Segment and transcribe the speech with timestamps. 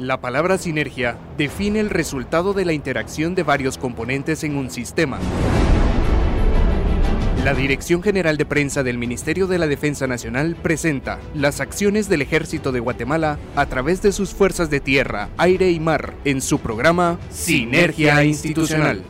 [0.00, 5.18] La palabra sinergia define el resultado de la interacción de varios componentes en un sistema.
[7.44, 12.22] La Dirección General de Prensa del Ministerio de la Defensa Nacional presenta las acciones del
[12.22, 16.60] Ejército de Guatemala a través de sus fuerzas de tierra, aire y mar en su
[16.60, 19.04] programa Sinergia Institucional.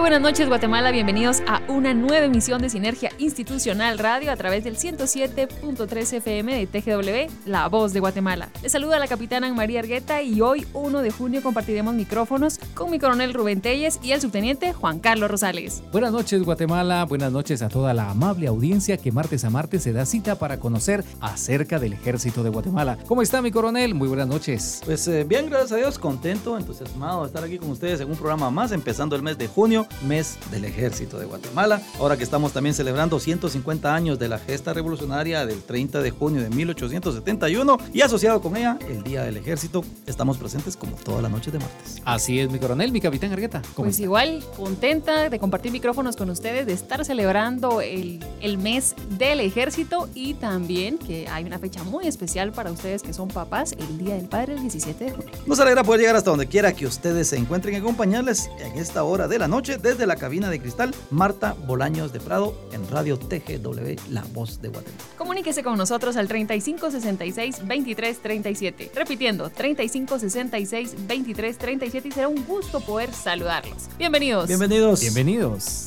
[0.00, 4.76] Buenas noches Guatemala, bienvenidos a una nueva emisión de Sinergia Institucional Radio a través del
[4.76, 8.48] 107.3 FM de TGW, La Voz de Guatemala.
[8.62, 12.98] Les saluda la capitana María Argueta y hoy 1 de junio compartiremos micrófonos con mi
[12.98, 15.82] coronel Rubén Telles y el subteniente Juan Carlos Rosales.
[15.92, 19.92] Buenas noches Guatemala, buenas noches a toda la amable audiencia que martes a martes se
[19.92, 22.96] da cita para conocer acerca del ejército de Guatemala.
[23.06, 23.94] ¿Cómo está mi coronel?
[23.94, 24.80] Muy buenas noches.
[24.86, 28.16] Pues eh, bien, gracias a Dios, contento, entusiasmado de estar aquí con ustedes en un
[28.16, 31.80] programa más empezando el mes de junio mes del ejército de Guatemala.
[31.98, 36.42] Ahora que estamos también celebrando 150 años de la gesta revolucionaria del 30 de junio
[36.42, 41.28] de 1871 y asociado con ella el Día del Ejército, estamos presentes como toda la
[41.28, 42.02] noche de martes.
[42.04, 43.62] Así es, mi coronel, mi capitán Argueta.
[43.76, 49.40] Pues igual, contenta de compartir micrófonos con ustedes, de estar celebrando el, el mes del
[49.40, 53.98] ejército y también que hay una fecha muy especial para ustedes que son papás, el
[53.98, 55.30] Día del Padre, el 17 de junio.
[55.46, 59.02] Nos alegra poder llegar hasta donde quiera que ustedes se encuentren y acompañarles en esta
[59.04, 63.18] hora de la noche desde la cabina de cristal, Marta Bolaños de Prado en Radio
[63.18, 65.02] TGW, La Voz de Guatemala.
[65.16, 68.90] Comuníquese con nosotros al 3566-2337.
[68.94, 73.88] Repitiendo, 3566-2337 y será un gusto poder saludarlos.
[73.98, 74.48] Bienvenidos.
[74.48, 75.00] Bienvenidos.
[75.00, 75.86] Bienvenidos.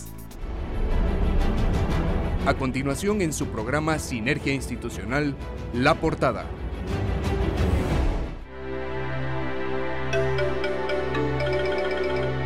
[2.46, 5.34] A continuación en su programa Sinergia Institucional,
[5.74, 6.46] La Portada.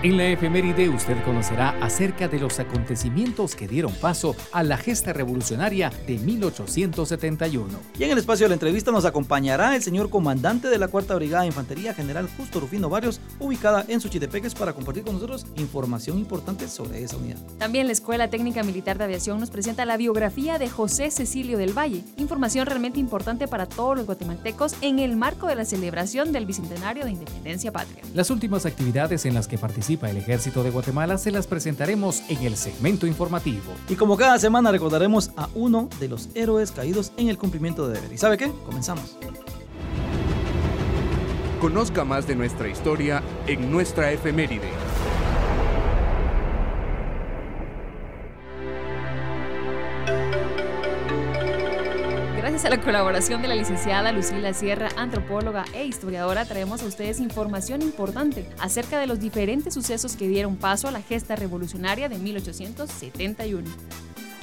[0.04, 5.12] En la efeméride usted conocerá acerca de los acontecimientos que dieron paso a la gesta
[5.12, 7.68] revolucionaria de 1871.
[7.98, 11.16] Y en el espacio de la entrevista nos acompañará el señor comandante de la Cuarta
[11.16, 16.20] Brigada de Infantería, General Justo Rufino Barrios, ubicada en Suchitepeques, para compartir con nosotros información
[16.20, 17.40] importante sobre esa unidad.
[17.58, 21.76] También la Escuela Técnica Militar de Aviación nos presenta la biografía de José Cecilio del
[21.76, 26.46] Valle, información realmente importante para todos los guatemaltecos en el marco de la celebración del
[26.46, 28.04] Bicentenario de Independencia Patria.
[28.14, 32.44] Las últimas actividades en las que participa el Ejército de Guatemala se las presentaremos en
[32.44, 33.72] el segmento informativo.
[33.88, 37.96] Y como cada semana recordaremos a uno de los héroes caídos en el cumplimiento de
[37.96, 38.12] deber.
[38.12, 38.52] ¿Y sabe qué?
[38.66, 39.18] Comenzamos.
[41.62, 44.70] Conozca más de nuestra historia en nuestra efeméride.
[52.58, 57.20] Gracias a la colaboración de la licenciada Lucila Sierra, antropóloga e historiadora, traemos a ustedes
[57.20, 62.18] información importante acerca de los diferentes sucesos que dieron paso a la gesta revolucionaria de
[62.18, 63.70] 1871.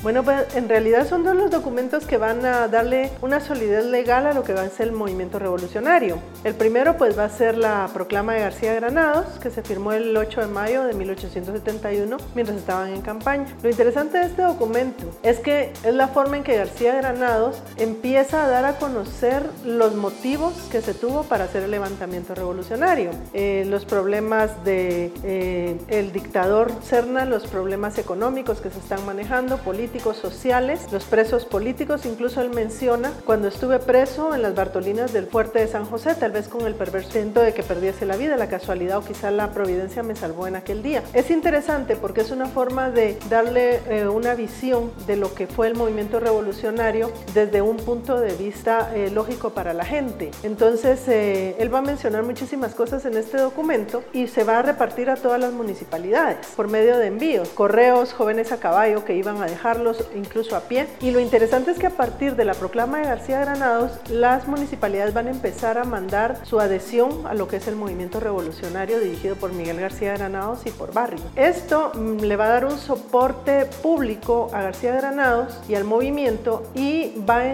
[0.05, 4.27] Bueno, pues en realidad son dos los documentos que van a darle una solidez legal
[4.27, 6.19] a lo que va a ser el movimiento revolucionario.
[6.45, 10.15] El primero pues va a ser la proclama de García Granados, que se firmó el
[10.15, 13.47] 8 de mayo de 1871 mientras estaban en campaña.
[13.63, 18.45] Lo interesante de este documento es que es la forma en que García Granados empieza
[18.45, 23.11] a dar a conocer los motivos que se tuvo para hacer el levantamiento revolucionario.
[23.33, 29.57] Eh, los problemas de eh, el dictador Cerna, los problemas económicos que se están manejando,
[29.57, 35.27] políticos, sociales, los presos políticos, incluso él menciona cuando estuve preso en las Bartolinas del
[35.27, 38.49] fuerte de San José, tal vez con el perverso de que perdiese la vida, la
[38.49, 41.03] casualidad o quizá la providencia me salvó en aquel día.
[41.13, 45.69] Es interesante porque es una forma de darle eh, una visión de lo que fue
[45.69, 50.31] el movimiento revolucionario desde un punto de vista eh, lógico para la gente.
[50.43, 54.63] Entonces, eh, él va a mencionar muchísimas cosas en este documento y se va a
[54.63, 59.43] repartir a todas las municipalidades por medio de envíos, correos, jóvenes a caballo que iban
[59.43, 59.84] a dejarlo
[60.15, 60.87] incluso a pie.
[61.01, 65.15] Y lo interesante es que a partir de la proclama de García Granados, las municipalidades
[65.15, 69.37] van a empezar a mandar su adhesión a lo que es el movimiento revolucionario dirigido
[69.37, 71.21] por Miguel García Granados y por Barrio.
[71.37, 76.63] Esto mm, le va a dar un soporte público a García Granados y al movimiento
[76.75, 77.53] y va a,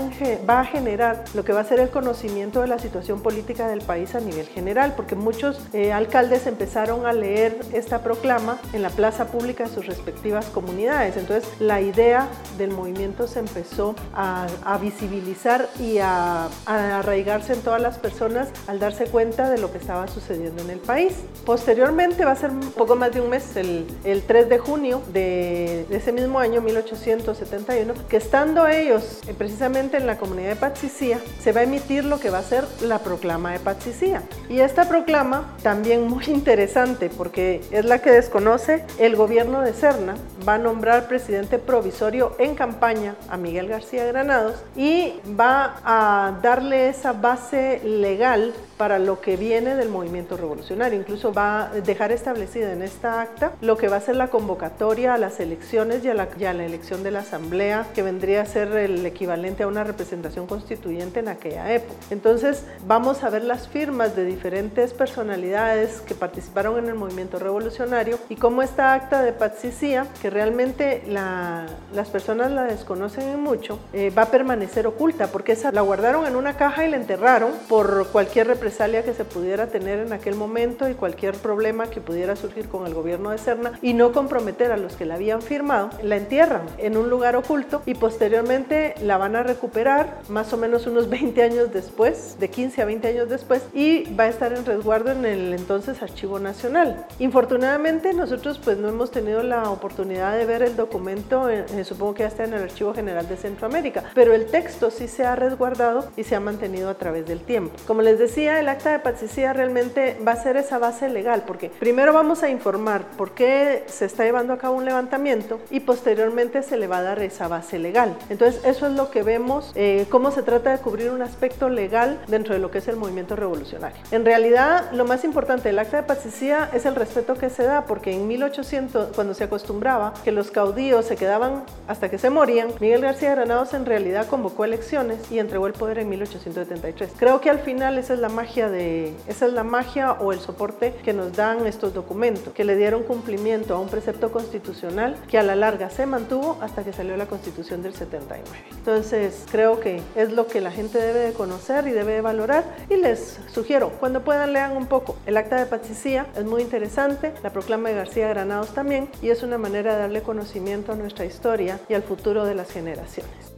[0.48, 3.80] va a generar lo que va a ser el conocimiento de la situación política del
[3.82, 8.90] país a nivel general, porque muchos eh, alcaldes empezaron a leer esta proclama en la
[8.90, 11.16] plaza pública de sus respectivas comunidades.
[11.16, 12.19] Entonces, la idea
[12.58, 14.46] del movimiento se empezó a,
[14.80, 20.08] visibilizar y a, arraigarse en todas las personas al darse cuenta de lo que estaba
[20.08, 21.14] sucediendo en el país.
[21.44, 23.86] Posteriormente, va a ser poco más de un mes, el,
[24.26, 30.18] 3 de junio de, ese mismo año, 1871, que estando ellos eh, precisamente en la
[30.18, 33.58] comunidad de Patsicía, se va a emitir lo que va a ser la proclama de
[33.58, 34.22] Patsicía.
[34.48, 40.14] Y esta proclama, también muy interesante, porque es la que desconoce el gobierno de Serna,
[40.46, 46.88] va a nombrar presidente provisorio en campaña a Miguel García Granados y va a darle
[46.88, 50.98] esa base legal para lo que viene del movimiento revolucionario.
[50.98, 55.12] Incluso va a dejar establecida en esta acta lo que va a ser la convocatoria
[55.12, 56.24] a las elecciones y a la,
[56.64, 61.28] elección de la asamblea, que vendría a ser el equivalente a una representación constituyente en
[61.28, 61.92] aquella época.
[62.08, 68.18] Entonces vamos a ver las firmas de diferentes personalidades que participaron en el movimiento revolucionario
[68.30, 74.22] y cómo esta acta de patsicía, que realmente las personas la desconocen mucho, eh, va
[74.22, 78.46] a permanecer oculta porque esa la guardaron en una caja y la enterraron por cualquier
[78.46, 82.86] representación que se pudiera tener en aquel momento y cualquier problema que pudiera surgir con
[82.86, 86.62] el gobierno de Serna y no comprometer a los que la habían firmado, la entierran
[86.78, 91.42] en un lugar oculto y posteriormente la van a recuperar más o menos unos 20
[91.42, 95.24] años después, de 15 a 20 años después, y va a estar en resguardo en
[95.24, 97.06] el entonces Archivo Nacional.
[97.18, 102.14] Infortunadamente nosotros pues no hemos tenido la oportunidad de ver el documento, eh, eh, supongo
[102.14, 105.36] que ya está en el Archivo General de Centroamérica, pero el texto sí se ha
[105.36, 107.72] resguardado y se ha mantenido a través del tiempo.
[107.86, 111.70] Como les decía, el acta de patricia realmente va a ser esa base legal, porque
[111.70, 116.62] primero vamos a informar por qué se está llevando a cabo un levantamiento y posteriormente
[116.62, 118.16] se le va a dar esa base legal.
[118.28, 122.20] Entonces, eso es lo que vemos, eh, cómo se trata de cubrir un aspecto legal
[122.28, 123.98] dentro de lo que es el movimiento revolucionario.
[124.10, 127.86] En realidad, lo más importante del acta de patricia es el respeto que se da,
[127.86, 132.68] porque en 1800, cuando se acostumbraba que los caudillos se quedaban hasta que se morían,
[132.78, 137.12] Miguel García Granados en realidad convocó elecciones y entregó el poder en 1873.
[137.16, 140.40] Creo que al final esa es la magia de, esa es la magia o el
[140.40, 145.38] soporte que nos dan estos documentos, que le dieron cumplimiento a un precepto constitucional que
[145.38, 148.42] a la larga se mantuvo hasta que salió la constitución del 79.
[148.72, 152.64] Entonces creo que es lo que la gente debe de conocer y debe de valorar
[152.88, 155.16] y les sugiero, cuando puedan lean un poco.
[155.26, 159.44] El acta de patricia es muy interesante, la proclama de García Granados también y es
[159.44, 163.49] una manera de darle conocimiento a nuestra historia y al futuro de las generaciones.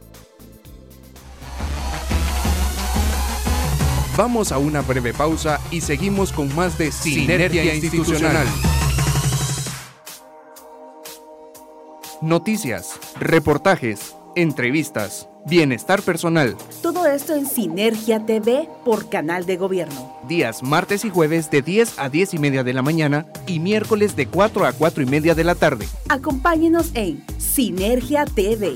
[4.15, 8.45] Vamos a una breve pausa y seguimos con más de Sinergia, Institucional.
[12.21, 16.55] Noticias, reportajes, entrevistas, bienestar personal.
[16.83, 20.15] Todo esto en Sinergia TV por Canal de Gobierno.
[20.27, 24.15] Días martes y jueves de 10 a 10 y media de la mañana y miércoles
[24.15, 25.87] de 4 a 4 y media de la tarde.
[26.07, 28.75] Acompáñenos en Sinergia TV.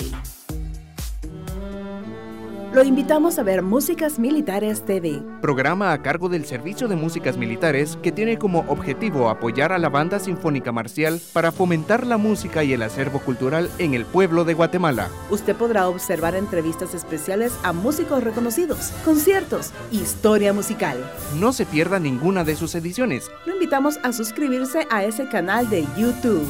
[2.78, 5.24] Lo invitamos a ver Músicas Militares TV.
[5.42, 9.90] Programa a cargo del Servicio de Músicas Militares que tiene como objetivo apoyar a la
[9.90, 14.54] banda sinfónica marcial para fomentar la música y el acervo cultural en el pueblo de
[14.54, 15.10] Guatemala.
[15.32, 21.04] Usted podrá observar entrevistas especiales a músicos reconocidos, conciertos, historia musical.
[21.40, 23.32] No se pierda ninguna de sus ediciones.
[23.48, 26.46] Lo invitamos a suscribirse a ese canal de YouTube.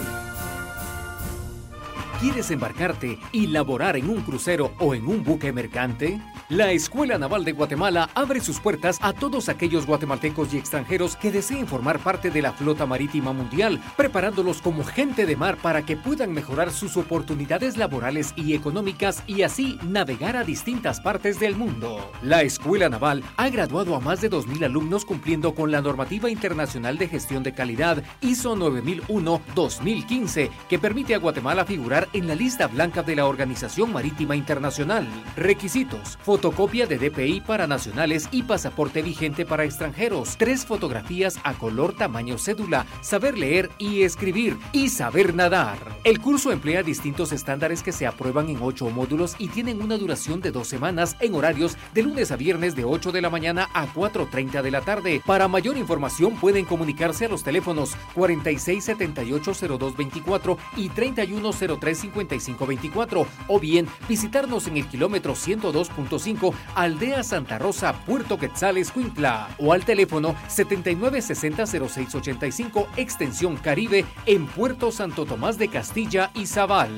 [2.19, 6.19] ¿Quieres embarcarte y laborar en un crucero o en un buque mercante?
[6.50, 11.30] La Escuela Naval de Guatemala abre sus puertas a todos aquellos guatemaltecos y extranjeros que
[11.30, 15.98] deseen formar parte de la flota marítima mundial, preparándolos como gente de mar para que
[15.98, 22.14] puedan mejorar sus oportunidades laborales y económicas y así navegar a distintas partes del mundo.
[22.22, 26.98] La Escuela Naval ha graduado a más de 2.000 alumnos cumpliendo con la normativa internacional
[26.98, 33.04] de gestión de calidad ISO 9001-2015, que permite a Guatemala figurar en la lista blanca
[33.04, 35.06] de la Organización Marítima Internacional.
[35.36, 40.38] Requisitos: fotocopia de DPI para nacionales y pasaporte vigente para extranjeros.
[40.38, 45.80] Tres fotografías a color tamaño cédula, saber leer y escribir y saber nadar.
[46.04, 50.40] El curso emplea distintos estándares que se aprueban en ocho módulos y tienen una duración
[50.40, 53.88] de dos semanas en horarios de lunes a viernes de 8 de la mañana a
[53.88, 55.24] 4.30 de la tarde.
[55.26, 64.68] Para mayor información pueden comunicarse a los teléfonos 46780224 y 3103 5524 o bien visitarnos
[64.68, 66.27] en el kilómetro 102.5
[66.76, 75.26] Aldea Santa Rosa, Puerto Quetzales, Cuintla o al teléfono 79600685 extensión Caribe en Puerto Santo
[75.26, 76.92] Tomás de Castilla y Zabal.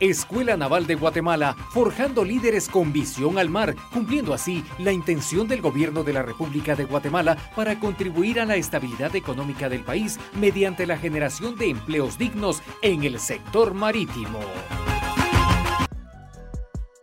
[0.00, 5.62] Escuela Naval de Guatemala, forjando líderes con visión al mar, cumpliendo así la intención del
[5.62, 10.86] gobierno de la República de Guatemala para contribuir a la estabilidad económica del país mediante
[10.86, 14.40] la generación de empleos dignos en el sector marítimo.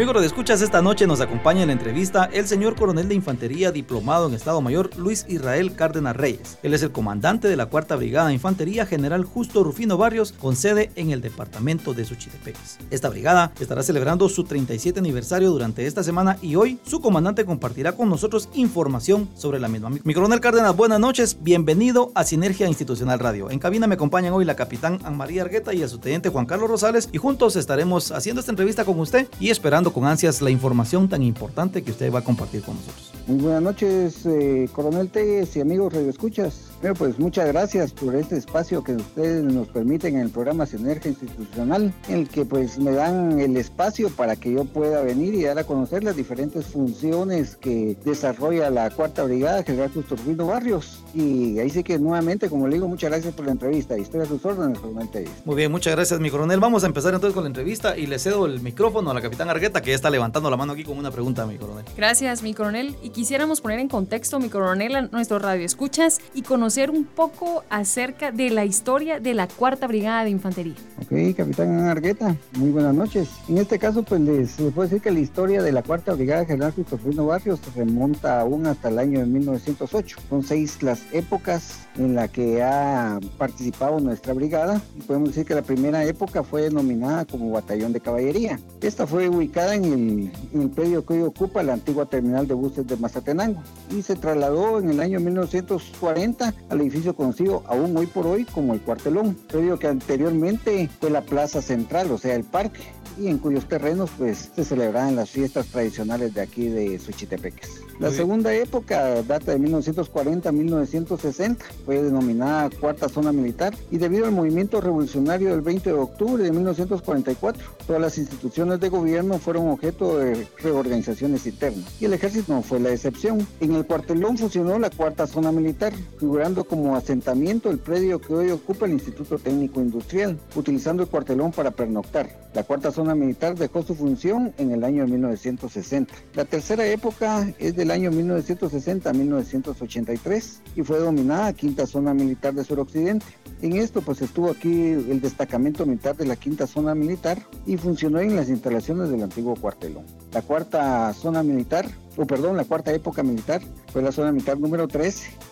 [0.00, 3.70] Amigos de escuchas, esta noche nos acompaña en la entrevista el señor coronel de infantería
[3.70, 6.56] diplomado en Estado Mayor Luis Israel Cárdenas Reyes.
[6.62, 10.56] Él es el comandante de la Cuarta Brigada de Infantería General Justo Rufino Barrios con
[10.56, 12.78] sede en el departamento de Suchitepeques.
[12.90, 17.92] Esta brigada estará celebrando su 37 aniversario durante esta semana y hoy su comandante compartirá
[17.92, 19.90] con nosotros información sobre la misma.
[20.02, 23.50] Mi coronel Cárdenas, buenas noches, bienvenido a Sinergia Institucional Radio.
[23.50, 26.70] En cabina me acompañan hoy la capitán Ann María Argueta y el subteniente Juan Carlos
[26.70, 31.08] Rosales y juntos estaremos haciendo esta entrevista con usted y esperando con ansias la información
[31.08, 33.12] tan importante que usted va a compartir con nosotros.
[33.26, 36.69] Muy buenas noches, eh, Coronel Tegues y amigos Radio Escuchas.
[36.80, 41.10] Bueno, pues muchas gracias por este espacio que ustedes nos permiten en el programa Sinergia
[41.10, 45.42] Institucional, en el que pues me dan el espacio para que yo pueda venir y
[45.42, 51.04] dar a conocer las diferentes funciones que desarrolla la Cuarta Brigada General Custorfino Barrios.
[51.12, 54.22] Y ahí sí que nuevamente, como le digo, muchas gracias por la entrevista y estoy
[54.22, 55.28] a sus órdenes, Coronel.
[55.44, 56.60] Muy bien, muchas gracias, mi coronel.
[56.60, 59.50] Vamos a empezar entonces con la entrevista y le cedo el micrófono a la capitán
[59.50, 61.84] Argueta, que ya está levantando la mano aquí con una pregunta, mi coronel.
[61.94, 62.96] Gracias, mi coronel.
[63.02, 67.64] Y quisiéramos poner en contexto, mi coronel, a nuestro radio escuchas y conocer un poco
[67.68, 70.74] acerca de la historia de la Cuarta Brigada de Infantería.
[71.02, 73.28] Ok, Capitán Argueta, muy buenas noches.
[73.48, 76.72] En este caso, pues les, puedo decir que la historia de la Cuarta Brigada General
[76.72, 80.16] Cristofino Barrios se remonta aún hasta el año de 1908.
[80.28, 85.56] Son seis las épocas en la que ha participado nuestra brigada y podemos decir que
[85.56, 88.60] la primera época fue denominada como Batallón de Caballería.
[88.80, 92.54] Esta fue ubicada en el, en el predio que hoy ocupa la antigua terminal de
[92.54, 93.60] buses de Mazatenango
[93.90, 98.74] y se trasladó en el año 1940 al edificio conocido aún hoy por hoy como
[98.74, 102.82] el Cuartelón, predio que anteriormente fue la plaza central, o sea, el parque,
[103.18, 107.82] y en cuyos terrenos pues se celebraban las fiestas tradicionales de aquí de Suchitepeques.
[108.00, 114.24] La segunda época data de 1940 a 1960, fue denominada Cuarta Zona Militar y debido
[114.24, 119.68] al movimiento revolucionario del 20 de octubre de 1944, todas las instituciones de gobierno fueron
[119.68, 123.46] objeto de reorganizaciones internas y el ejército no fue la excepción.
[123.60, 128.50] En el cuartelón funcionó la Cuarta Zona Militar, figurando como asentamiento el predio que hoy
[128.50, 132.30] ocupa el Instituto Técnico Industrial, utilizando el cuartelón para pernoctar.
[132.54, 136.12] La cuarta zona militar dejó su función en el año 1960.
[136.34, 142.54] La tercera época es del año 1960 a 1983 y fue dominada Quinta Zona Militar
[142.54, 143.26] de Suroccidente.
[143.62, 148.20] En esto pues estuvo aquí el destacamento militar de la Quinta Zona Militar y funcionó
[148.20, 150.04] en las instalaciones del antiguo cuartelón.
[150.32, 153.60] La cuarta zona militar, o perdón, la cuarta época militar
[153.92, 155.49] fue la zona militar número 13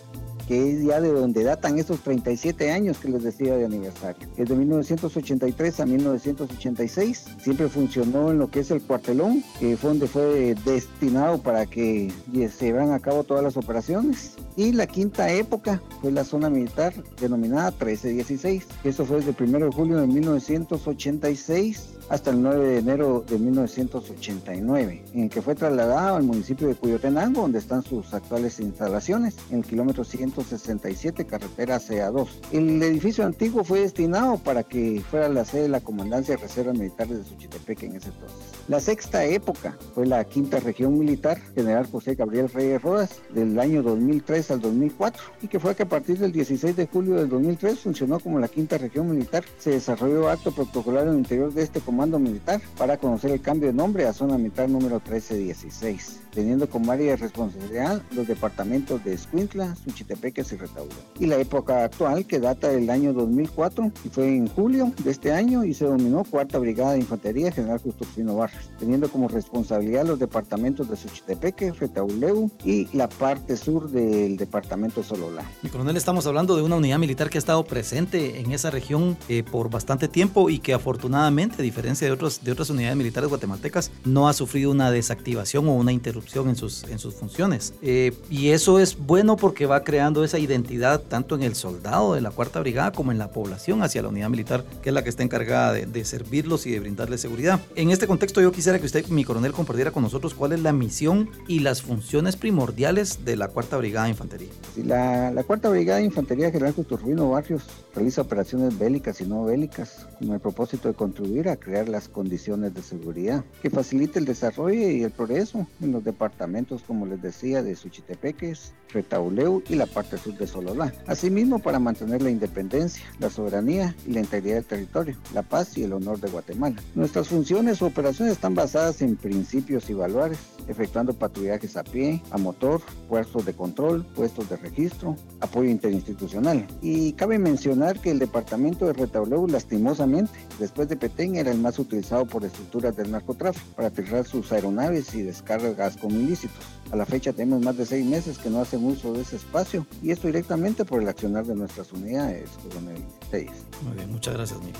[0.49, 4.26] que es ya de donde datan estos 37 años que les decía de aniversario.
[4.37, 10.07] Desde 1983 a 1986 siempre funcionó en lo que es el cuartelón, que fue donde
[10.07, 14.37] fue destinado para que se llevaran a cabo todas las operaciones.
[14.57, 18.67] Y la quinta época fue la zona militar denominada 1316.
[18.85, 23.38] Eso fue desde el 1 de julio de 1986 hasta el 9 de enero de
[23.38, 29.58] 1989, en que fue trasladado al municipio de Cuyotenango, donde están sus actuales instalaciones, en
[29.58, 32.28] el kilómetro 167, carretera CA2.
[32.52, 36.72] El edificio antiguo fue destinado para que fuera la sede de la Comandancia de Reserva
[36.72, 38.38] Militar de Suchitepeque en ese entonces.
[38.68, 43.82] La sexta época fue la quinta región militar, General José Gabriel Reyes Rodas, del año
[43.82, 47.78] 2003 al 2004, y que fue que a partir del 16 de julio del 2003
[47.78, 49.44] funcionó como la quinta región militar.
[49.58, 53.69] Se desarrolló acto protocolar en el interior de este comando militar para conocer el cambio
[53.69, 59.14] de nombre a zona militar número 1316, teniendo como área de responsabilidad los departamentos de
[59.14, 60.95] Escuintla, Suchitepeques y Retauro.
[61.19, 65.33] Y la época actual, que data del año 2004, y fue en julio de este
[65.33, 70.21] año, y se dominó Cuarta Brigada de Infantería General Justino Barrios, teniendo como responsabilidad los
[70.21, 75.43] departamentos de Suchitepeque, Retauleu y la parte sur del departamento de Sololá.
[75.62, 79.17] Mi coronel, estamos hablando de una unidad militar que ha estado presente en esa región
[79.28, 83.28] eh, por bastante tiempo y que afortunadamente, diferente diferencia de, otros, de otras unidades militares
[83.28, 87.75] guatemaltecas, no ha sufrido una desactivación o una interrupción en sus, en sus funciones.
[87.83, 92.21] Eh, y eso es bueno porque va creando esa identidad tanto en el soldado de
[92.21, 95.11] la Cuarta Brigada como en la población hacia la unidad militar, que es la que
[95.11, 97.61] está encargada de, de servirlos y de brindarles seguridad.
[97.75, 100.73] En este contexto yo quisiera que usted, mi coronel, compartiera con nosotros cuál es la
[100.73, 104.49] misión y las funciones primordiales de la Cuarta Brigada de Infantería.
[104.85, 107.62] La, la Cuarta Brigada de Infantería General Turbino Barrios
[107.95, 112.75] realiza operaciones bélicas y no bélicas con el propósito de contribuir a crear las condiciones
[112.75, 117.62] de seguridad que facilite el desarrollo y el progreso en los departamentos, como les decía,
[117.62, 120.92] de Suchitepeques, Retauleu y la parte sur de Sololá.
[121.06, 125.85] Asimismo, para mantener la independencia, la soberanía y la integridad del territorio, la paz y
[125.85, 126.76] el honor de Guatemala.
[126.94, 132.38] Nuestras funciones o operaciones están basadas en principios y valores, efectuando patrullajes a pie, a
[132.38, 136.66] motor, puestos de control, puestos de registro, apoyo interinstitucional.
[136.80, 141.67] Y cabe mencionar que el departamento de Retauleu, lastimosamente, después de Petén, era el más
[141.76, 146.64] utilizado por estructuras del narcotráfico para aterrar sus aeronaves y descargas como ilícitos.
[146.90, 149.87] A la fecha tenemos más de seis meses que no hacen uso de ese espacio
[150.02, 153.50] y esto directamente por el accionar de nuestras unidades, coronel 6.
[153.83, 154.73] Muy bien, muchas gracias, mi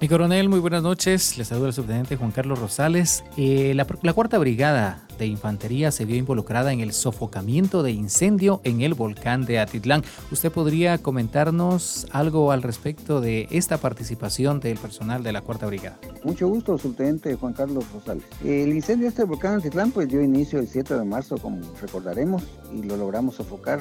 [0.00, 1.38] Mi coronel, muy buenas noches.
[1.38, 3.24] Les saluda el subteniente Juan Carlos Rosales.
[3.38, 8.60] Eh, la, la Cuarta Brigada de Infantería se vio involucrada en el sofocamiento de incendio
[8.64, 10.02] en el volcán de Atitlán.
[10.30, 15.98] ¿Usted podría comentarnos algo al respecto de esta participación del personal de la Cuarta Brigada?
[16.24, 18.24] Mucho gusto, subteniente Juan Carlos Rosales.
[18.44, 22.42] El incendio de este volcán Atitlán pues dio inicio el 7 de marzo, como recordaremos,
[22.72, 23.80] y lo logramos sofocar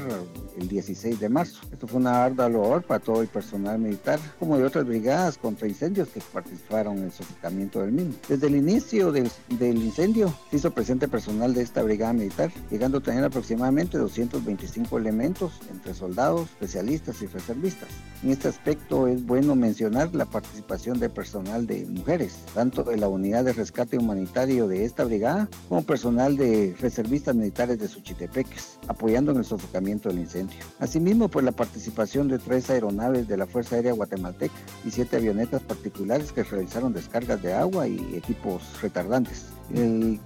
[0.57, 1.61] el 16 de marzo.
[1.71, 5.67] Esto fue una ardua labor para todo el personal militar, como de otras brigadas contra
[5.67, 8.13] incendios que participaron en el sofocamiento del mismo.
[8.27, 12.99] Desde el inicio del, del incendio se hizo presente personal de esta brigada militar, llegando
[12.99, 17.89] a tener aproximadamente 225 elementos entre soldados, especialistas y reservistas.
[18.23, 23.09] En este aspecto es bueno mencionar la participación de personal de mujeres, tanto de la
[23.09, 29.31] unidad de rescate humanitario de esta brigada como personal de reservistas militares de Suchitepeques, apoyando
[29.31, 30.59] en el sofocamiento del incendio.
[30.79, 34.53] Asimismo, pues la participación de tres aeronaves de la Fuerza Aérea Guatemalteca
[34.85, 39.45] y siete avionetas particulares que realizaron descargas de agua y equipos retardantes.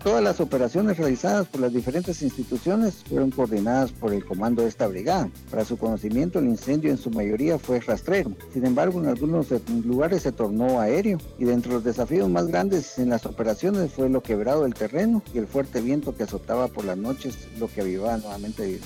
[0.04, 4.88] Todas las operaciones realizadas por las diferentes instituciones fueron coordinadas por el comando de esta
[4.88, 5.30] brigada.
[5.50, 8.32] Para su conocimiento, el incendio en su mayoría fue rastrero.
[8.54, 9.48] Sin embargo, en algunos
[9.86, 14.22] lugares se tornó aéreo y de los desafíos más grandes en las operaciones fue lo
[14.22, 18.18] quebrado del terreno y el fuerte viento que azotaba por las noches, lo que avivaba
[18.18, 18.80] nuevamente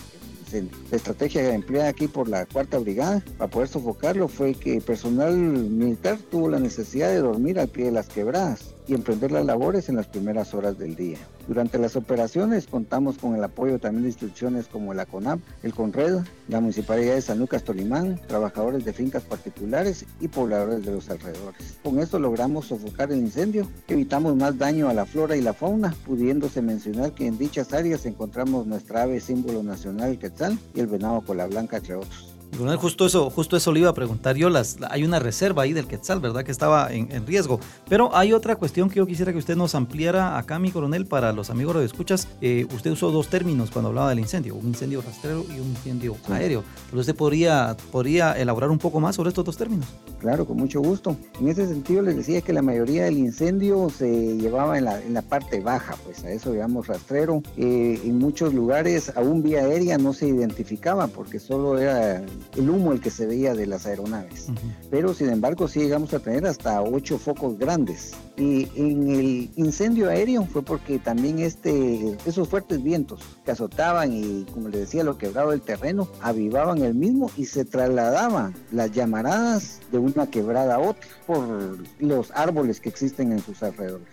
[0.59, 5.33] la estrategia empleada aquí por la cuarta brigada para poder sofocarlo fue que el personal
[5.33, 9.89] militar tuvo la necesidad de dormir al pie de las quebradas y emprender las labores
[9.89, 11.17] en las primeras horas del día.
[11.47, 16.19] Durante las operaciones contamos con el apoyo también de instituciones como la CONAP, el CONRED,
[16.47, 21.77] la Municipalidad de San Lucas Tolimán, trabajadores de fincas particulares y pobladores de los alrededores.
[21.83, 25.95] Con esto logramos sofocar el incendio, evitamos más daño a la flora y la fauna,
[26.05, 31.21] pudiéndose mencionar que en dichas áreas encontramos nuestra ave símbolo nacional quetzal y el venado
[31.21, 32.30] cola blanca, entre otros.
[32.57, 34.49] Coronel, justo eso, justo eso le iba a preguntar yo.
[34.49, 36.43] Las, hay una reserva ahí del Quetzal, ¿verdad?
[36.43, 37.59] Que estaba en, en, riesgo.
[37.87, 41.31] Pero hay otra cuestión que yo quisiera que usted nos ampliara acá, mi coronel, para
[41.31, 42.27] los amigos de escuchas.
[42.41, 46.15] Eh, usted usó dos términos cuando hablaba del incendio: un incendio rastrero y un incendio
[46.25, 46.33] sí.
[46.33, 46.63] aéreo.
[46.89, 49.87] Pero usted podría, podría elaborar un poco más sobre estos dos términos.
[50.19, 51.15] Claro, con mucho gusto.
[51.39, 55.13] En ese sentido, les decía que la mayoría del incendio se llevaba en la, en
[55.13, 57.41] la parte baja, pues a eso llamamos rastrero.
[57.57, 62.23] Eh, en muchos lugares, aún vía aérea, no se identificaba porque solo era
[62.55, 64.47] el humo el que se veía de las aeronaves.
[64.49, 64.87] Uh -huh.
[64.89, 68.11] Pero sin embargo sí llegamos a tener hasta ocho focos grandes.
[68.37, 74.45] Y en el incendio aéreo fue porque también este, esos fuertes vientos que azotaban y
[74.51, 79.79] como les decía lo quebrado del terreno, avivaban el mismo y se trasladaban las llamaradas
[79.91, 84.07] de una quebrada a otra por los árboles que existen en sus alrededores.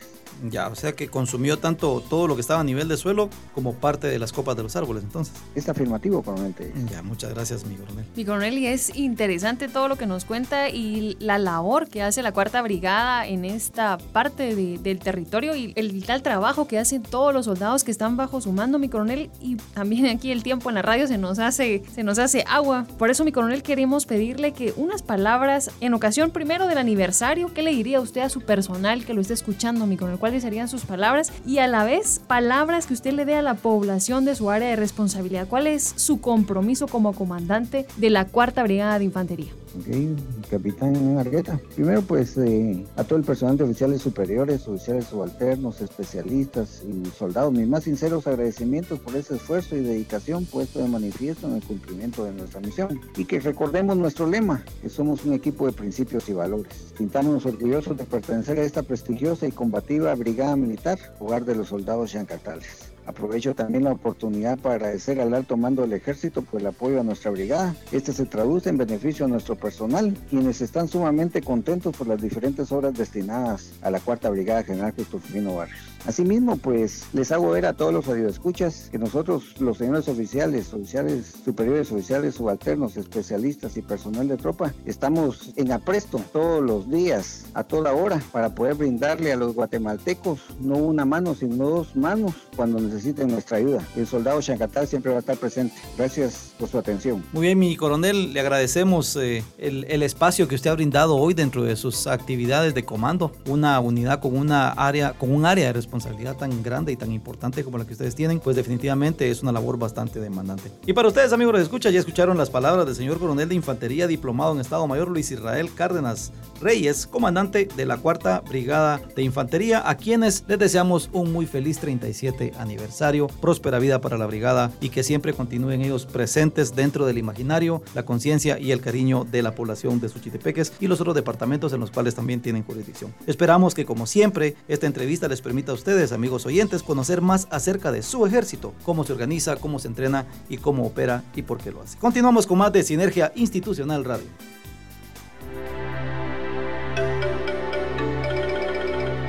[0.51, 3.75] Ya, o sea que consumió tanto todo lo que estaba a nivel de suelo como
[3.75, 5.35] parte de las copas de los árboles, entonces.
[5.55, 6.55] Es afirmativo, coronel.
[6.91, 8.05] Ya, muchas gracias, mi coronel.
[8.17, 12.23] Mi coronel, y es interesante todo lo que nos cuenta y la labor que hace
[12.23, 17.03] la Cuarta Brigada en esta parte de, del territorio y el tal trabajo que hacen
[17.03, 20.69] todos los soldados que están bajo su mando, mi coronel, y también aquí el tiempo
[20.69, 22.87] en la radio se nos hace, se nos hace agua.
[22.99, 27.63] Por eso, mi coronel, queremos pedirle que unas palabras en ocasión primero del aniversario, ¿qué
[27.63, 30.18] le diría usted a su personal que lo esté escuchando, mi coronel?
[30.19, 33.55] Cuáles serían sus palabras y a la vez palabras que usted le dé a la
[33.55, 35.47] población de su área de responsabilidad.
[35.49, 39.53] ¿Cuál es su compromiso como comandante de la Cuarta Brigada de Infantería.
[39.79, 41.61] Ok, capitán Argueta.
[41.75, 47.53] Primero, pues eh, a todo el personal de oficiales superiores, oficiales subalternos, especialistas y soldados,
[47.53, 52.25] mis más sinceros agradecimientos por ese esfuerzo y dedicación puesto de manifiesto en el cumplimiento
[52.25, 52.99] de nuestra misión.
[53.17, 56.93] Y que recordemos nuestro lema, que somos un equipo de principios y valores.
[56.97, 62.13] Sintámonos orgullosos de pertenecer a esta prestigiosa y combativa brigada militar, hogar de los soldados
[62.13, 62.93] yancatales.
[63.09, 67.03] Aprovecho también la oportunidad para agradecer al alto mando del ejército por el apoyo a
[67.03, 67.75] nuestra brigada.
[67.91, 72.71] Este se traduce en beneficio a nuestro personal, quienes están sumamente contentos por las diferentes
[72.71, 75.81] obras destinadas a la Cuarta Brigada General Cristofino Barrios.
[76.07, 81.35] Asimismo, pues les hago ver a todos los radioescuchas que nosotros, los señores oficiales, oficiales
[81.45, 87.65] superiores, oficiales subalternos, especialistas y personal de tropa, estamos en apresto todos los días, a
[87.65, 92.81] toda hora, para poder brindarle a los guatemaltecos no una mano, sino dos manos cuando
[92.81, 93.87] necesiten nuestra ayuda.
[93.97, 95.75] El soldado Chancatal siempre va a estar presente.
[95.97, 97.25] Gracias por su atención.
[97.33, 101.35] Muy bien, mi coronel, le agradecemos eh, el, el espacio que usted ha brindado hoy
[101.35, 103.33] dentro de sus actividades de comando.
[103.47, 107.65] Una unidad con una área, con un área de responsabilidad tan grande y tan importante
[107.65, 110.71] como la que ustedes tienen, pues definitivamente es una labor bastante demandante.
[110.87, 114.07] Y para ustedes, amigos de escucha, ya escucharon las palabras del señor coronel de infantería
[114.07, 119.89] diplomado en Estado Mayor Luis Israel Cárdenas Reyes, comandante de la Cuarta Brigada de Infantería,
[119.89, 124.89] a quienes les deseamos un muy feliz 37 aniversario, próspera vida para la brigada y
[124.89, 129.55] que siempre continúen ellos presentes dentro del imaginario, la conciencia y el cariño de la
[129.55, 133.15] población de Suchitepeques y los otros departamentos en los cuales también tienen jurisdicción.
[133.27, 138.03] Esperamos que como siempre esta entrevista les permita ustedes, amigos oyentes, conocer más acerca de
[138.03, 141.83] su ejército, cómo se organiza, cómo se entrena y cómo opera y por qué lo
[141.83, 141.97] hace.
[141.99, 144.27] Continuamos con más de Sinergia Institucional Radio.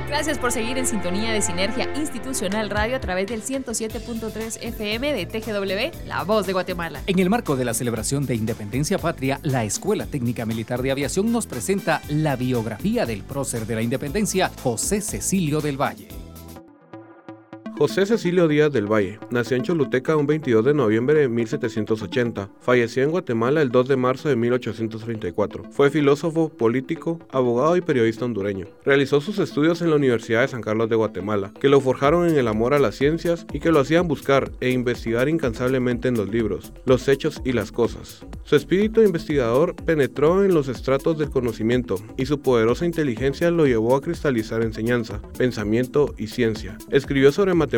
[0.08, 5.24] Gracias por seguir en sintonía de Sinergia Institucional Radio a través del 107.3 FM de
[5.24, 7.00] TGW, La Voz de Guatemala.
[7.06, 11.32] En el marco de la celebración de Independencia Patria, la Escuela Técnica Militar de Aviación
[11.32, 16.19] nos presenta la biografía del prócer de la Independencia, José Cecilio del Valle.
[17.80, 22.50] José Cecilio Díaz del Valle nació en Choluteca un 22 de noviembre de 1780.
[22.60, 25.64] Falleció en Guatemala el 2 de marzo de 1834.
[25.70, 28.66] Fue filósofo, político, abogado y periodista hondureño.
[28.84, 32.36] Realizó sus estudios en la Universidad de San Carlos de Guatemala, que lo forjaron en
[32.36, 36.28] el amor a las ciencias y que lo hacían buscar e investigar incansablemente en los
[36.28, 38.26] libros, los hechos y las cosas.
[38.44, 43.96] Su espíritu investigador penetró en los estratos del conocimiento y su poderosa inteligencia lo llevó
[43.96, 46.76] a cristalizar enseñanza, pensamiento y ciencia.
[46.90, 47.69] Escribió sobre matemáticas,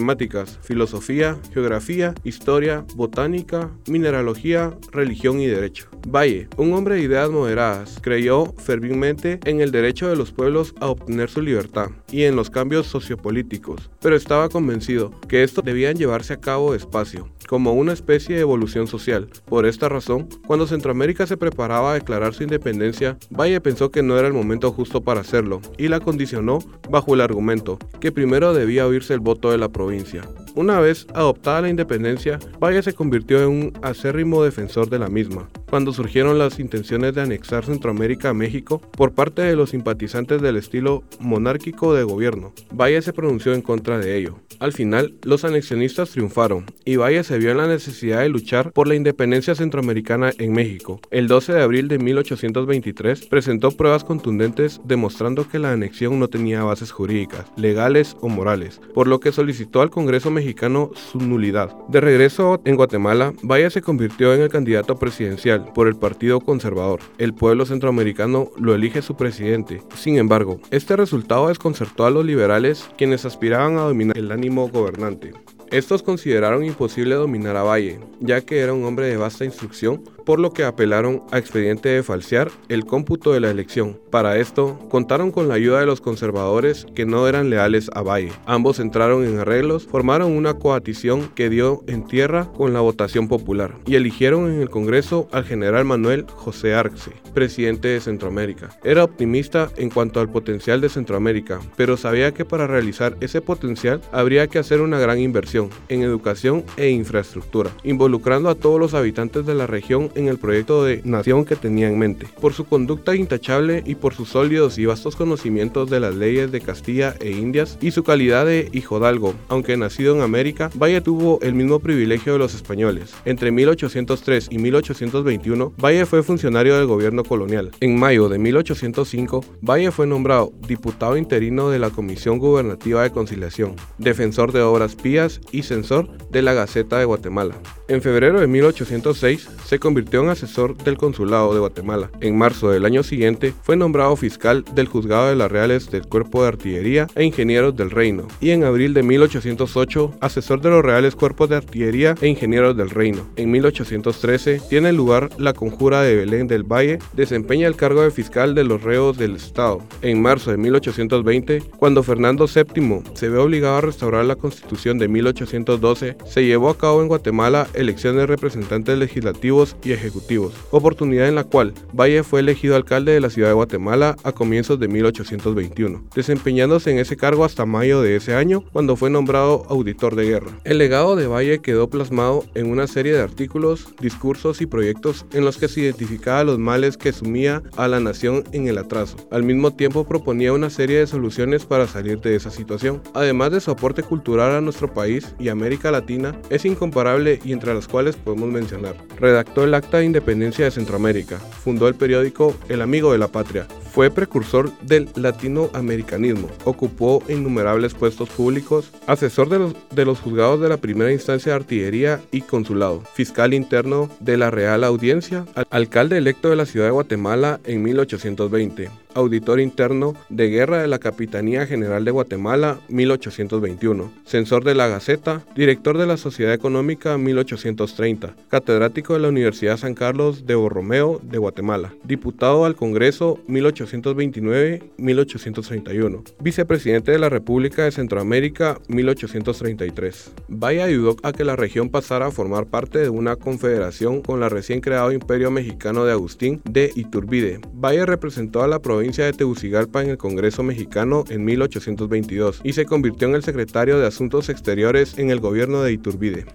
[0.63, 5.89] filosofía, geografía, historia, botánica, mineralogía, religión y derecho.
[6.09, 10.89] Valle, un hombre de ideas moderadas, creyó fervientemente en el derecho de los pueblos a
[10.89, 16.33] obtener su libertad y en los cambios sociopolíticos, pero estaba convencido que esto debían llevarse
[16.33, 19.29] a cabo despacio, como una especie de evolución social.
[19.45, 24.19] Por esta razón, cuando Centroamérica se preparaba a declarar su independencia, Valle pensó que no
[24.19, 28.87] era el momento justo para hacerlo y la condicionó bajo el argumento que primero debía
[28.87, 30.23] oírse el voto de la provincia.
[30.55, 35.49] Una vez adoptada la independencia, Valle se convirtió en un acérrimo defensor de la misma.
[35.69, 40.57] Cuando surgieron las intenciones de anexar Centroamérica a México por parte de los simpatizantes del
[40.57, 44.39] estilo monárquico de gobierno, Valle se pronunció en contra de ello.
[44.59, 48.87] Al final, los anexionistas triunfaron y Valle se vio en la necesidad de luchar por
[48.87, 51.01] la independencia centroamericana en México.
[51.11, 56.63] El 12 de abril de 1823 presentó pruebas contundentes demostrando que la anexión no tenía
[56.63, 61.77] bases jurídicas, legales o morales, por lo que solicitó al Congreso mexicano su nulidad.
[61.89, 67.01] De regreso en Guatemala, Valle se convirtió en el candidato presidencial por el Partido Conservador.
[67.19, 69.83] El pueblo centroamericano lo elige su presidente.
[69.97, 75.33] Sin embargo, este resultado desconcertó a los liberales quienes aspiraban a dominar el ánimo gobernante.
[75.73, 80.39] Estos consideraron imposible dominar a Valle, ya que era un hombre de vasta instrucción, por
[80.39, 83.99] lo que apelaron a expediente de falsear el cómputo de la elección.
[84.11, 88.33] Para esto, contaron con la ayuda de los conservadores que no eran leales a Valle.
[88.45, 93.75] Ambos entraron en arreglos, formaron una coalición que dio en tierra con la votación popular
[93.87, 98.69] y eligieron en el Congreso al general Manuel José Arce, presidente de Centroamérica.
[98.85, 104.03] Era optimista en cuanto al potencial de Centroamérica, pero sabía que para realizar ese potencial
[104.13, 109.47] habría que hacer una gran inversión en educación e infraestructura, involucrando a todos los habitantes
[109.47, 112.27] de la región en el proyecto de nación que tenía en mente.
[112.41, 116.61] Por su conducta intachable y por sus sólidos y vastos conocimientos de las leyes de
[116.61, 121.55] Castilla e Indias y su calidad de hijodalgo, aunque nacido en América, Valle tuvo el
[121.55, 123.15] mismo privilegio de los españoles.
[123.25, 127.71] Entre 1803 y 1821, Valle fue funcionario del gobierno colonial.
[127.81, 133.77] En mayo de 1805, Valle fue nombrado diputado interino de la Comisión Gubernativa de Conciliación,
[133.99, 137.55] defensor de obras pías y censor de la Gaceta de Guatemala.
[137.89, 142.11] En febrero de 1806 se convirtió en asesor del Consulado de Guatemala.
[142.21, 146.43] En marzo del año siguiente fue nombrado fiscal del Juzgado de las Reales del Cuerpo
[146.43, 148.27] de Artillería e Ingenieros del Reino.
[148.41, 152.91] Y en abril de 1808 asesor de los Reales Cuerpos de Artillería e Ingenieros del
[152.91, 153.29] Reino.
[153.37, 158.55] En 1813 tiene lugar la conjura de Belén del Valle, desempeña el cargo de fiscal
[158.55, 159.81] de los reos del Estado.
[160.01, 165.09] En marzo de 1820, cuando Fernando VII se ve obligado a restaurar la constitución de
[165.43, 171.35] 1812, se llevó a cabo en Guatemala elecciones de representantes legislativos y ejecutivos, oportunidad en
[171.35, 176.05] la cual Valle fue elegido alcalde de la ciudad de Guatemala a comienzos de 1821,
[176.15, 180.51] desempeñándose en ese cargo hasta mayo de ese año, cuando fue nombrado auditor de guerra.
[180.65, 185.45] El legado de Valle quedó plasmado en una serie de artículos, discursos y proyectos en
[185.45, 189.17] los que se identificaba los males que sumía a la nación en el atraso.
[189.31, 193.03] Al mismo tiempo proponía una serie de soluciones para salir de esa situación.
[193.15, 197.75] Además de su aporte cultural a nuestro país y América Latina, es incomparable y entre
[197.75, 198.97] las cuales podemos mencionar.
[199.19, 203.67] Redactó el Acta de Independencia de Centroamérica, fundó el periódico El Amigo de la Patria,
[203.93, 210.71] fue precursor del latinoamericanismo, ocupó innumerables puestos públicos, asesor de los, de los, juzgados de
[210.71, 216.49] la primera instancia de artillería y consulado, fiscal interno de la Real Audiencia, alcalde electo
[216.49, 222.05] de la ciudad de Guatemala en 1820, auditor interno de guerra de la Capitanía General
[222.05, 229.21] de Guatemala 1821, censor de la Gaceta, director de la Sociedad Económica 1830, catedrático de
[229.21, 237.29] la Universidad San Carlos de Borromeo de Guatemala, diputado al Congreso 1829-1831, vicepresidente de la
[237.29, 240.33] República de Centroamérica 1833.
[240.49, 244.49] Vaya ayudó a que la región pasara a formar parte de una confederación con la
[244.49, 247.61] recién creado Imperio Mexicano de Agustín de Iturbide.
[247.75, 252.87] Valle representó a la provincia de Tegucigalpa en el Congreso mexicano en 1822 y se
[252.87, 256.47] convirtió en el secretario de Asuntos Exteriores en el gobierno de Iturbide.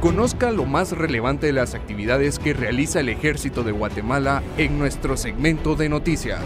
[0.00, 5.16] Conozca lo más relevante de las actividades que realiza el Ejército de Guatemala en nuestro
[5.16, 6.40] segmento de noticias.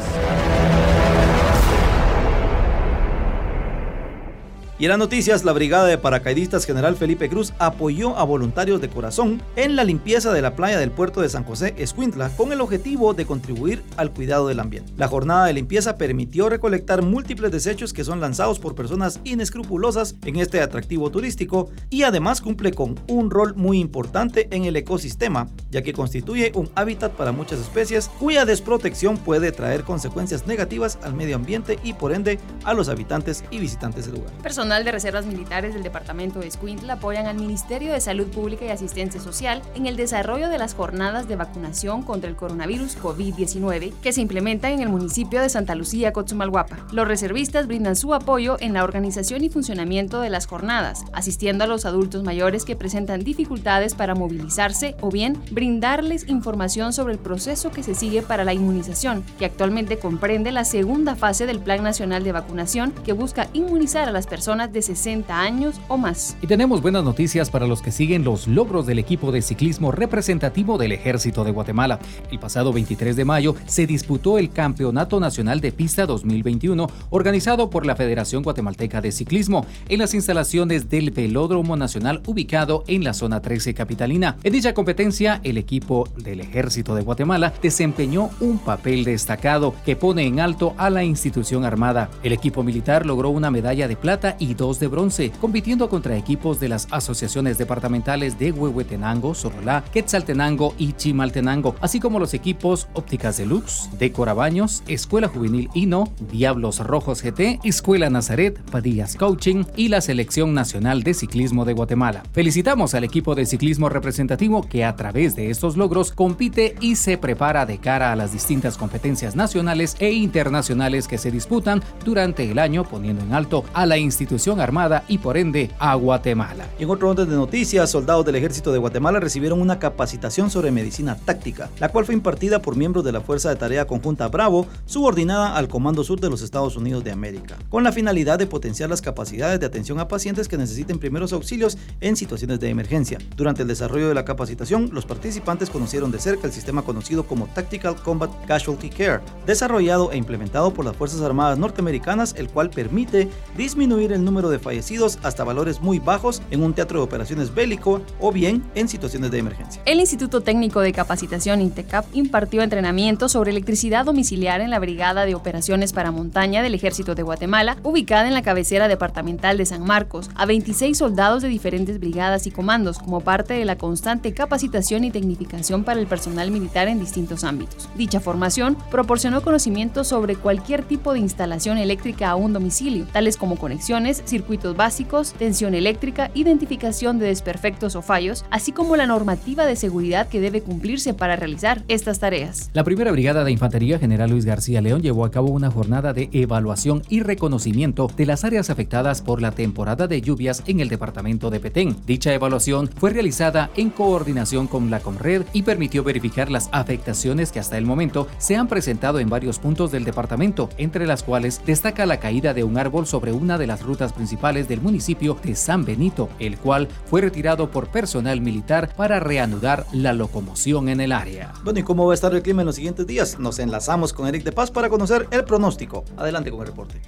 [4.85, 8.91] Y en las noticias, la Brigada de Paracaidistas General Felipe Cruz apoyó a voluntarios de
[8.91, 12.61] corazón en la limpieza de la playa del puerto de San José, Escuintla, con el
[12.61, 14.93] objetivo de contribuir al cuidado del ambiente.
[14.99, 20.37] La jornada de limpieza permitió recolectar múltiples desechos que son lanzados por personas inescrupulosas en
[20.37, 25.81] este atractivo turístico y además cumple con un rol muy importante en el ecosistema, ya
[25.81, 31.37] que constituye un hábitat para muchas especies cuya desprotección puede traer consecuencias negativas al medio
[31.37, 35.73] ambiente y por ende a los habitantes y visitantes del lugar personal de reservas militares
[35.73, 39.97] del departamento de Escuintla apoyan al Ministerio de Salud Pública y Asistencia Social en el
[39.97, 44.89] desarrollo de las jornadas de vacunación contra el coronavirus COVID-19 que se implementan en el
[44.89, 46.79] municipio de Santa Lucía, Cotzumalguapa.
[46.91, 51.69] Los reservistas brindan su apoyo en la organización y funcionamiento de las jornadas, asistiendo a
[51.69, 57.71] los adultos mayores que presentan dificultades para movilizarse o bien brindarles información sobre el proceso
[57.71, 62.25] que se sigue para la inmunización, que actualmente comprende la segunda fase del Plan Nacional
[62.25, 66.37] de Vacunación que busca inmunizar a las personas de 60 años o más.
[66.43, 70.79] Y tenemos buenas noticias para los que siguen los logros del equipo de ciclismo representativo
[70.79, 71.99] del Ejército de Guatemala.
[72.31, 77.87] El pasado 23 de mayo se disputó el Campeonato Nacional de Pista 2021 organizado por
[77.87, 83.41] la Federación Guatemalteca de Ciclismo en las instalaciones del Velódromo Nacional ubicado en la zona
[83.41, 84.37] 13 capitalina.
[84.43, 90.27] En dicha competencia, el equipo del Ejército de Guatemala desempeñó un papel destacado que pone
[90.27, 92.11] en alto a la institución armada.
[92.23, 96.69] El equipo militar logró una medalla de plata dos de bronce, compitiendo contra equipos de
[96.69, 103.89] las asociaciones departamentales de Huehuetenango, Sorolá, Quetzaltenango y Chimaltenango, así como los equipos Ópticas Deluxe,
[103.99, 110.53] de Corabaños, Escuela Juvenil Hino, Diablos Rojos GT, Escuela Nazaret, Padillas Coaching y la Selección
[110.53, 112.23] Nacional de Ciclismo de Guatemala.
[112.33, 117.17] Felicitamos al equipo de ciclismo representativo que a través de estos logros compite y se
[117.17, 122.59] prepara de cara a las distintas competencias nacionales e internacionales que se disputan durante el
[122.59, 126.67] año, poniendo en alto a la institución armada y por ende a Guatemala.
[126.79, 131.17] En otro orden de noticias, soldados del ejército de Guatemala recibieron una capacitación sobre medicina
[131.17, 135.57] táctica, la cual fue impartida por miembros de la Fuerza de Tarea Conjunta Bravo, subordinada
[135.57, 139.03] al Comando Sur de los Estados Unidos de América, con la finalidad de potenciar las
[139.03, 143.19] capacidades de atención a pacientes que necesiten primeros auxilios en situaciones de emergencia.
[143.37, 147.47] Durante el desarrollo de la capacitación, los participantes conocieron de cerca el sistema conocido como
[147.47, 153.29] Tactical Combat Casualty Care, desarrollado e implementado por las Fuerzas Armadas norteamericanas, el cual permite
[153.57, 158.03] disminuir el número de fallecidos hasta valores muy bajos en un teatro de operaciones bélico
[158.21, 159.83] o bien en situaciones de emergencia.
[159.85, 165.35] El Instituto Técnico de Capacitación INTECAP impartió entrenamiento sobre electricidad domiciliar en la Brigada de
[165.35, 170.31] Operaciones para Montaña del Ejército de Guatemala, ubicada en la cabecera departamental de San Marcos,
[170.35, 175.11] a 26 soldados de diferentes brigadas y comandos como parte de la constante capacitación y
[175.11, 177.89] tecnificación para el personal militar en distintos ámbitos.
[177.97, 183.57] Dicha formación proporcionó conocimientos sobre cualquier tipo de instalación eléctrica a un domicilio, tales como
[183.57, 189.77] conexiones, circuitos básicos, tensión eléctrica, identificación de desperfectos o fallos, así como la normativa de
[189.77, 192.71] seguridad que debe cumplirse para realizar estas tareas.
[192.73, 196.29] La primera brigada de infantería general Luis García León llevó a cabo una jornada de
[196.33, 201.51] evaluación y reconocimiento de las áreas afectadas por la temporada de lluvias en el departamento
[201.51, 201.97] de Petén.
[202.07, 207.61] Dicha evaluación fue realizada en coordinación con la Comred y permitió verificar las afectaciones que
[207.61, 212.07] hasta el momento se han presentado en varios puntos del departamento, entre las cuales destaca
[212.07, 215.85] la caída de un árbol sobre una de las rutas principales del municipio de San
[215.85, 221.53] Benito, el cual fue retirado por personal militar para reanudar la locomoción en el área.
[221.65, 223.39] Bueno, ¿y cómo va a estar el clima en los siguientes días?
[223.39, 226.05] Nos enlazamos con Eric de Paz para conocer el pronóstico.
[226.17, 227.01] Adelante con el reporte.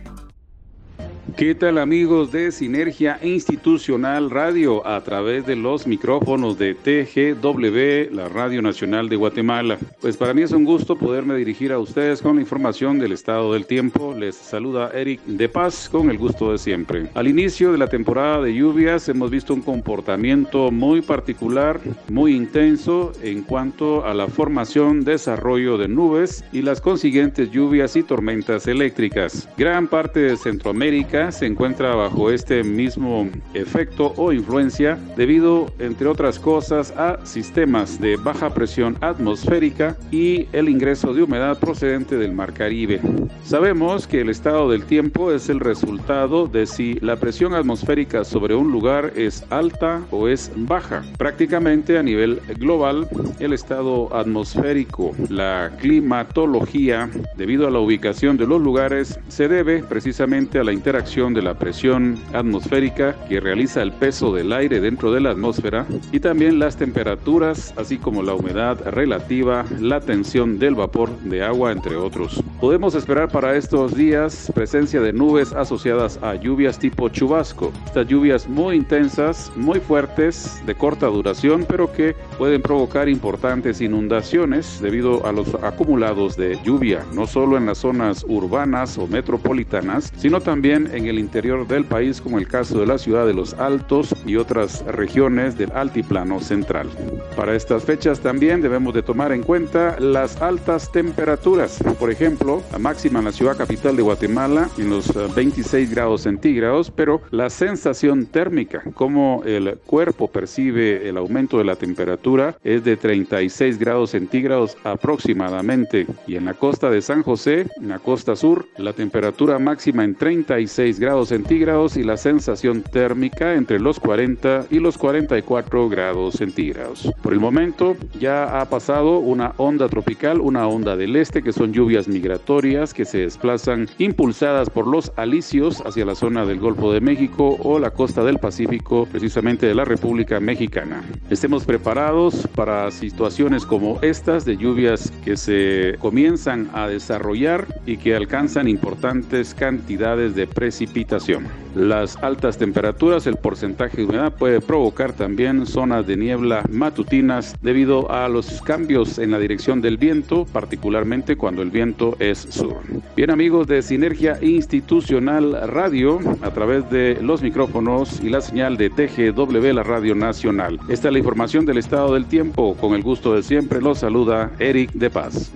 [1.37, 8.31] ¿Qué tal amigos de Sinergia Institucional Radio a través de los micrófonos de TGW, la
[8.31, 9.77] Radio Nacional de Guatemala?
[10.01, 13.53] Pues para mí es un gusto poderme dirigir a ustedes con la información del estado
[13.53, 14.15] del tiempo.
[14.19, 17.11] Les saluda Eric de Paz con el gusto de siempre.
[17.13, 23.13] Al inicio de la temporada de lluvias hemos visto un comportamiento muy particular, muy intenso
[23.23, 29.47] en cuanto a la formación, desarrollo de nubes y las consiguientes lluvias y tormentas eléctricas.
[29.59, 36.39] Gran parte de Centroamérica se encuentra bajo este mismo efecto o influencia debido, entre otras
[36.39, 42.53] cosas, a sistemas de baja presión atmosférica y el ingreso de humedad procedente del Mar
[42.53, 43.01] Caribe.
[43.45, 48.55] Sabemos que el estado del tiempo es el resultado de si la presión atmosférica sobre
[48.55, 51.03] un lugar es alta o es baja.
[51.19, 53.09] Prácticamente a nivel global,
[53.41, 60.59] el estado atmosférico, la climatología, debido a la ubicación de los lugares, se debe precisamente
[60.59, 65.23] a la interacción de la presión atmosférica que realiza el peso del aire dentro de
[65.23, 71.09] la atmósfera y también las temperaturas, así como la humedad relativa, la tensión del vapor
[71.21, 72.43] de agua, entre otros.
[72.61, 77.73] Podemos esperar para estos días presencia de nubes asociadas a lluvias tipo chubasco.
[77.87, 84.81] Estas lluvias muy intensas, muy fuertes, de corta duración, pero que pueden provocar importantes inundaciones
[84.83, 90.43] debido a los acumulados de lluvia, no solo en las zonas urbanas o metropolitanas, sino
[90.43, 94.15] también en el interior del país, como el caso de la ciudad de Los Altos
[94.27, 96.89] y otras regiones del altiplano central.
[97.37, 101.83] Para estas fechas también debemos de tomar en cuenta las altas temperaturas.
[101.99, 106.23] Por ejemplo, la máxima en la ciudad capital de Guatemala en los 26 eh, grados
[106.23, 112.85] centígrados, pero la sensación térmica, como el cuerpo percibe el aumento de la temperatura, es
[112.85, 116.07] de 36 grados centígrados aproximadamente.
[116.27, 120.15] Y en la costa de San José, en la costa sur, la temperatura máxima en
[120.15, 127.13] 36 grados centígrados y la sensación térmica entre los 40 y los 44 grados centígrados.
[127.23, 131.73] Por el momento ya ha pasado una onda tropical, una onda del este, que son
[131.73, 137.01] lluvias migratorias que se desplazan impulsadas por los alisios hacia la zona del Golfo de
[137.01, 141.03] México o la costa del Pacífico, precisamente de la República Mexicana.
[141.31, 148.15] Estemos preparados para situaciones como estas de lluvias que se comienzan a desarrollar y que
[148.15, 151.47] alcanzan importantes cantidades de presión precipitación.
[151.75, 158.11] Las altas temperaturas, el porcentaje de humedad puede provocar también zonas de niebla matutinas debido
[158.11, 162.77] a los cambios en la dirección del viento, particularmente cuando el viento es sur.
[163.17, 168.91] Bien amigos de Sinergia Institucional Radio, a través de los micrófonos y la señal de
[168.91, 170.79] TGW, la Radio Nacional.
[170.91, 172.77] Esta es la información del estado del tiempo.
[172.79, 175.53] Con el gusto de siempre los saluda Eric de Paz.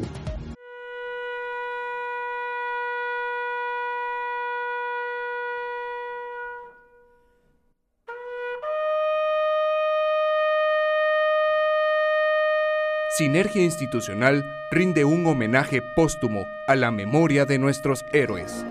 [13.21, 18.65] Sinergia Institucional rinde un homenaje póstumo a la memoria de nuestros héroes.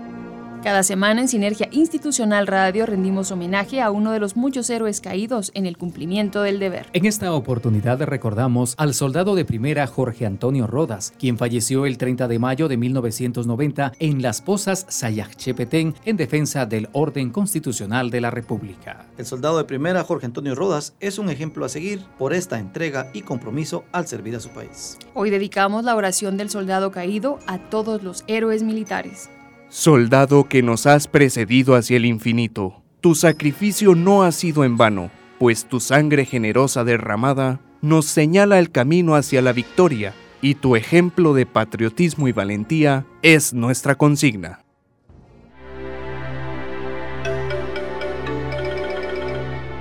[0.62, 5.50] Cada semana en Sinergia Institucional Radio rendimos homenaje a uno de los muchos héroes caídos
[5.54, 6.86] en el cumplimiento del deber.
[6.92, 12.28] En esta oportunidad recordamos al soldado de primera Jorge Antonio Rodas, quien falleció el 30
[12.28, 18.30] de mayo de 1990 en las pozas Sayachepetén en defensa del orden constitucional de la
[18.30, 19.06] República.
[19.16, 23.08] El soldado de primera Jorge Antonio Rodas es un ejemplo a seguir por esta entrega
[23.14, 24.98] y compromiso al servir a su país.
[25.14, 29.30] Hoy dedicamos la oración del soldado caído a todos los héroes militares
[29.70, 32.82] soldado que nos has precedido hacia el infinito.
[33.00, 38.70] tu sacrificio no ha sido en vano, pues tu sangre generosa derramada nos señala el
[38.70, 44.60] camino hacia la victoria y tu ejemplo de patriotismo y valentía es nuestra consigna.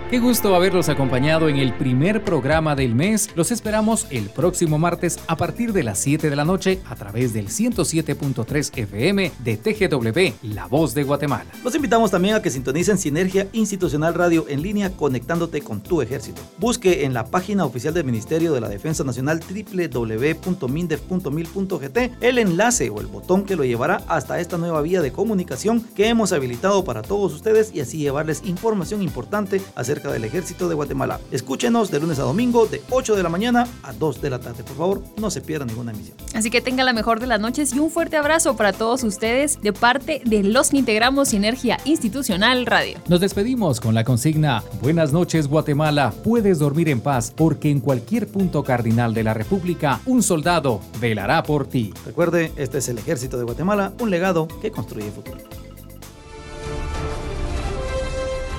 [0.10, 3.30] Qué gusto haberlos acompañado en el primer programa del mes.
[3.36, 7.32] Los esperamos el próximo martes a partir de las 7 de la noche a través
[7.32, 11.46] del 107.3 FM de TGW, La Voz de Guatemala.
[11.64, 16.42] Los invitamos también a que sintonicen Sinergia Institucional Radio en línea conectándote con tu ejército.
[16.58, 23.00] Busque en la página oficial del Ministerio de la Defensa Nacional www.mindef.mil.gt el enlace o
[23.00, 27.04] el botón que lo llevará hasta esta nueva vía de comunicación que hemos habilitado para
[27.04, 31.20] todos ustedes y así llevarles información importante acerca del ejército de Guatemala.
[31.32, 34.64] Escúchenos de lunes a domingo de 8 de la mañana a 2 de la tarde.
[34.64, 36.16] Por favor, no se pierdan ninguna emisión.
[36.34, 39.62] Así que tenga la mejor de las noches y un fuerte abrazo para todos ustedes
[39.62, 43.00] de parte de los que integramos Sinergia Institucional Radio.
[43.08, 48.28] Nos despedimos con la consigna Buenas noches Guatemala, puedes dormir en paz porque en cualquier
[48.28, 51.94] punto cardinal de la República un soldado velará por ti.
[52.06, 55.59] Recuerde, este es el ejército de Guatemala, un legado que construye futuro.